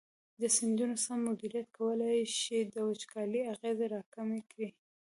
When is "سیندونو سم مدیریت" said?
0.57-1.67